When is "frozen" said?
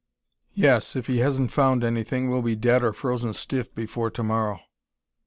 2.91-3.33